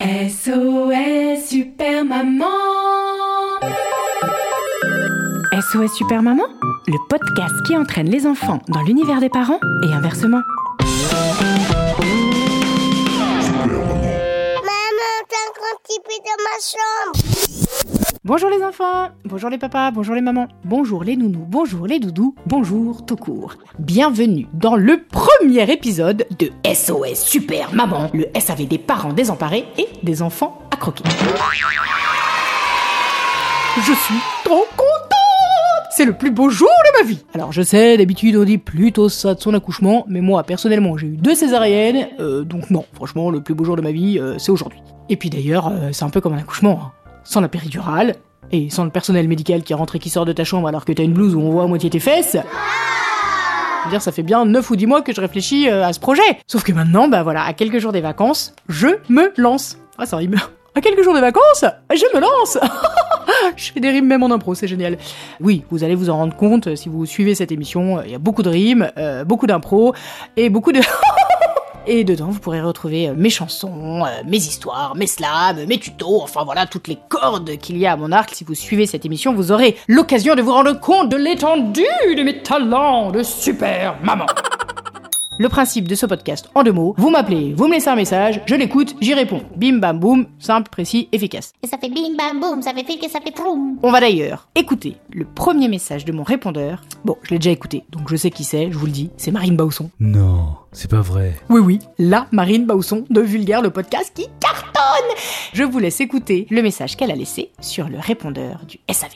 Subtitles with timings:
[0.00, 2.46] SOS Super Maman
[5.70, 6.42] SOS Super Maman,
[6.88, 10.42] le podcast qui entraîne les enfants dans l'univers des parents et inversement.
[14.64, 17.53] Maman, t'as un grand petit peu dans ma chambre.
[18.26, 22.34] Bonjour les enfants, bonjour les papas, bonjour les mamans, bonjour les nounous, bonjour les doudous,
[22.46, 23.56] bonjour tout court.
[23.78, 29.88] Bienvenue dans le premier épisode de SOS Super Maman, le SAV des parents désemparés et
[30.02, 31.04] des enfants à croquer.
[33.76, 35.12] Je suis trop contente
[35.94, 39.10] C'est le plus beau jour de ma vie Alors je sais, d'habitude on dit plutôt
[39.10, 43.28] ça de son accouchement, mais moi personnellement j'ai eu deux césariennes, euh, donc non, franchement
[43.28, 44.80] le plus beau jour de ma vie euh, c'est aujourd'hui.
[45.10, 46.92] Et puis d'ailleurs, euh, c'est un peu comme un accouchement, hein.
[47.24, 48.14] Sans la péridurale,
[48.52, 50.92] et sans le personnel médical qui rentre et qui sort de ta chambre alors que
[50.92, 52.36] t'as une blouse où on voit à moitié tes fesses.
[53.90, 56.22] Dire, ça fait bien 9 ou 10 mois que je réfléchis euh, à ce projet.
[56.46, 59.76] Sauf que maintenant, bah voilà, à quelques jours des vacances, je me lance.
[59.98, 60.36] Ah, ça rime.
[60.74, 62.58] À quelques jours des vacances, je me lance
[63.56, 64.98] Je fais des rimes même en impro, c'est génial.
[65.40, 68.14] Oui, vous allez vous en rendre compte si vous suivez cette émission, euh, il y
[68.14, 69.94] a beaucoup de rimes, euh, beaucoup d'impro,
[70.36, 70.80] et beaucoup de...
[71.86, 76.22] Et dedans, vous pourrez retrouver euh, mes chansons, euh, mes histoires, mes slams, mes tutos,
[76.22, 78.30] enfin voilà, toutes les cordes qu'il y a à mon arc.
[78.34, 81.84] Si vous suivez cette émission, vous aurez l'occasion de vous rendre compte de l'étendue
[82.16, 84.26] de mes talents de super maman.
[85.36, 88.40] Le principe de ce podcast, en deux mots, vous m'appelez, vous me laissez un message,
[88.46, 89.42] je l'écoute, j'y réponds.
[89.56, 91.52] Bim bam boum, simple, précis, efficace.
[91.62, 93.76] Et ça fait bim bam boum, ça fait que ça fait proum.
[93.82, 96.82] On va d'ailleurs écouter le premier message de mon répondeur.
[97.04, 99.32] Bon, je l'ai déjà écouté, donc je sais qui c'est, je vous le dis, c'est
[99.32, 99.90] Marine Bausson.
[99.98, 101.34] Non, c'est pas vrai.
[101.50, 105.16] Oui, oui, la Marine Bausson de Vulgaire, le podcast qui cartonne
[105.52, 109.10] Je vous laisse écouter le message qu'elle a laissé sur le répondeur du SAV.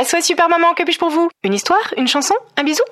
[0.00, 1.28] SOS Super Maman, que puis-je pour vous?
[1.42, 1.92] Une histoire?
[1.96, 2.34] Une chanson?
[2.56, 2.82] Un bisou?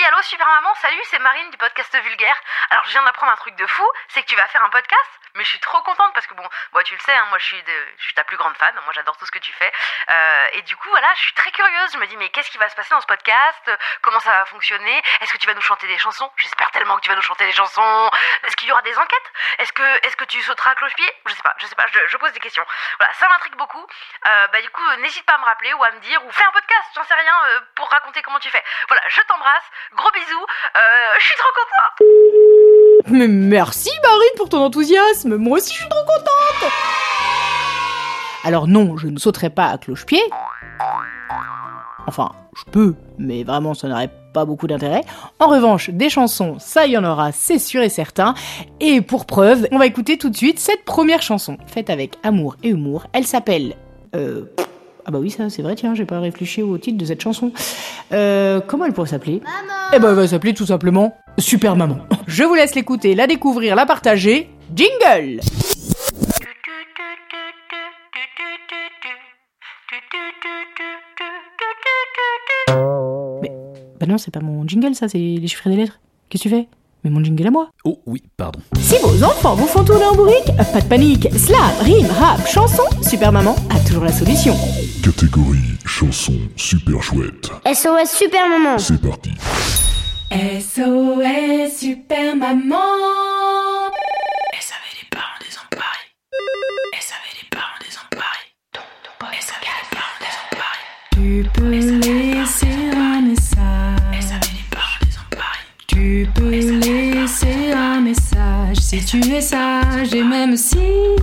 [0.00, 2.40] Oui, allô, super maman, salut, c'est Marine du podcast Vulgaire.
[2.70, 5.10] Alors, je viens d'apprendre un truc de fou, c'est que tu vas faire un podcast,
[5.34, 7.44] mais je suis trop contente parce que bon, moi tu le sais, hein, moi je
[7.44, 9.72] suis, de, je ta plus grande fan, moi j'adore tout ce que tu fais.
[10.10, 12.58] Euh, et du coup, voilà, je suis très curieuse, je me dis, mais qu'est-ce qui
[12.58, 13.70] va se passer dans ce podcast?
[14.02, 15.02] Comment ça va fonctionner?
[15.20, 16.30] Est-ce que tu vas nous chanter des chansons?
[16.36, 18.10] J'espère tellement que tu vas nous chanter des chansons.
[18.44, 19.32] Est-ce qu'il y aura des enquêtes?
[19.58, 21.12] Est-ce que, est-ce que tu sauteras à cloche-pied?
[21.26, 22.64] Je sais pas, je sais pas, je, pose des questions.
[22.98, 23.86] Voilà, ça m'intrigue beaucoup.
[24.26, 26.44] Euh, bah, du coup, n'hésite pas à me rappeler ou à me dire, ou fais
[26.44, 28.62] un podcast, j'en sais rien, euh, pour raconter comment tu fais.
[28.88, 29.64] Voilà, je t'embrasse,
[29.96, 30.46] gros bisous,
[30.76, 35.88] euh, je suis trop contente Mais merci Marine pour ton enthousiasme, moi aussi je suis
[35.88, 36.72] trop contente
[38.44, 40.22] Alors non, je ne sauterai pas à cloche-pied.
[42.06, 45.02] Enfin, je peux, mais vraiment ça n'aurait pas beaucoup d'intérêt.
[45.38, 48.34] En revanche, des chansons, ça y en aura, c'est sûr et certain.
[48.80, 52.56] Et pour preuve, on va écouter tout de suite cette première chanson, faite avec amour
[52.62, 53.06] et humour.
[53.12, 53.74] Elle s'appelle...
[54.14, 54.44] Euh...
[55.06, 57.52] Ah bah oui, ça c'est vrai, tiens, j'ai pas réfléchi au titre de cette chanson.
[58.12, 59.40] Euh, comment elle pourrait s'appeler?
[59.94, 61.98] Eh ben elle va s'appeler tout simplement Super Maman.
[62.26, 64.50] Je vous laisse l'écouter, la découvrir, la partager.
[64.74, 65.40] Jingle
[73.42, 73.50] Mais,
[73.98, 76.00] bah non, c'est pas mon jingle ça, c'est les chiffres et des lettres.
[76.28, 76.68] Qu'est-ce que tu fais?
[77.04, 77.70] Mais mon jingle à moi.
[77.84, 78.60] Oh oui, pardon.
[78.78, 81.28] Si vos enfants vous font tourner en bourrique, pas de panique.
[81.36, 84.54] Slam, rime, rap, chanson, Super Maman a toujours la solution.
[85.10, 87.50] Catégorie chanson super chouette.
[87.66, 88.78] SOS Super Maman.
[88.78, 89.30] C'est parti.
[90.30, 92.76] SOS Super Maman
[94.60, 96.14] SAV les parents désemparés.
[97.00, 98.54] SAV les parents désemparés.
[99.40, 100.86] SAV les parents désemparés.
[101.10, 104.22] Tu peux laisser un message.
[104.22, 105.66] SAV les parents désemparés.
[105.88, 110.78] Tu peux laisser un message si tu es sage et même si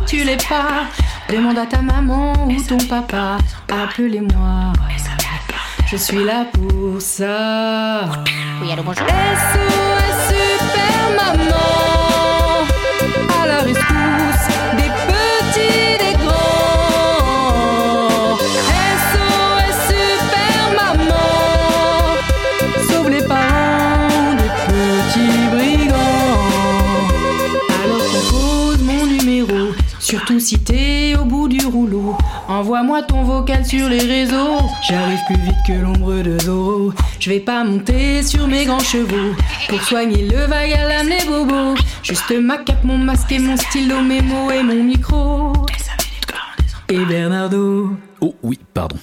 [0.06, 0.88] tu l'es pas.
[1.30, 3.38] Demande à ta maman ou ton papa.
[3.69, 4.74] Appelez-moi.
[5.90, 8.10] Je suis là pour ça.
[8.62, 9.06] Oui, allô, bonjour.
[9.08, 11.56] SOS Super Maman
[32.68, 34.60] Envoie-moi ton vocal sur les réseaux.
[34.86, 36.92] J'arrive plus vite que l'ombre de Zoro.
[37.18, 39.34] Je vais pas monter sur mes grands chevaux
[39.69, 41.75] pour soigner le vague à l'âme les bobos.
[42.04, 45.54] Juste ma cape, mon masque et mon stylo, mes mots et mon micro.
[46.90, 47.92] Et Bernardo.
[48.19, 48.98] Oh oui, pardon.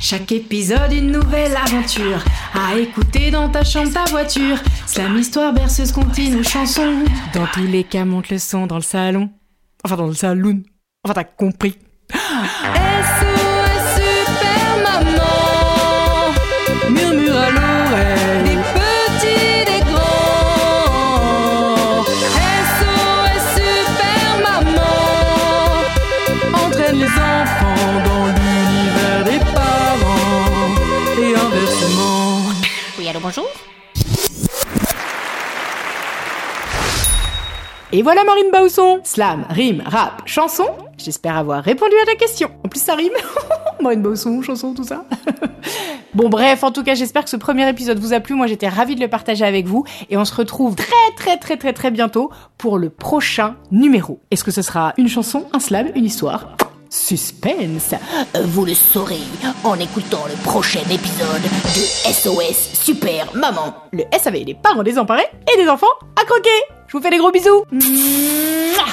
[0.00, 2.22] Chaque épisode une nouvelle aventure.
[2.52, 4.58] À écouter dans ta chambre, ta voiture.
[4.86, 8.82] Slam histoire berceuse continue aux chansons Dans tous les cas monte le son dans le
[8.82, 9.30] salon.
[9.82, 10.62] Enfin dans le saloon.
[11.04, 11.78] Enfin t'as compris
[33.24, 33.46] bonjour.
[37.92, 39.00] Et voilà Marine Bausson.
[39.02, 40.66] Slam, rime, rap, chanson.
[40.98, 42.50] J'espère avoir répondu à ta question.
[42.64, 43.12] En plus ça rime.
[43.80, 45.04] Marine Bausson, chanson, tout ça.
[46.14, 48.68] Bon bref, en tout cas j'espère que ce premier épisode vous a plu, moi j'étais
[48.68, 50.86] ravie de le partager avec vous, et on se retrouve très
[51.16, 54.20] très très très très bientôt pour le prochain numéro.
[54.30, 56.54] Est-ce que ce sera une chanson, un slam, une histoire?
[56.94, 57.92] Suspense
[58.44, 59.18] Vous le saurez
[59.64, 63.74] en écoutant le prochain épisode de SOS Super Maman.
[63.92, 66.50] Le SAV, les parents désemparés et des enfants à croquer
[66.86, 68.92] Je vous fais des gros bisous Mouah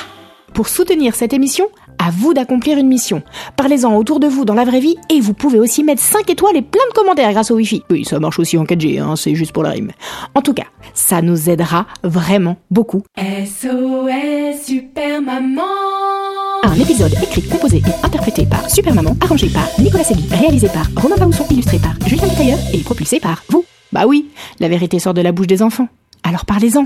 [0.56, 1.68] Pour soutenir cette émission,
[2.00, 3.22] à vous d'accomplir une mission.
[3.56, 6.58] Parlez-en autour de vous dans la vraie vie et vous pouvez aussi mettre 5 étoiles
[6.58, 7.84] et plein de commentaires grâce au Wi-Fi.
[7.92, 9.92] Oui, ça marche aussi en 4G, hein, c'est juste pour la rime.
[10.34, 10.66] En tout cas,
[10.96, 13.04] ça nous aidera vraiment beaucoup.
[13.16, 16.01] SOS Super Maman
[16.64, 20.86] Un épisode écrit, composé et interprété par Super Maman, arrangé par Nicolas Segui, réalisé par
[20.96, 23.66] Romain Bausson, illustré par Julien Tailleur et propulsé par vous.
[23.92, 24.28] Bah oui,
[24.60, 25.88] la vérité sort de la bouche des enfants.
[26.24, 26.86] Alors parlez-en.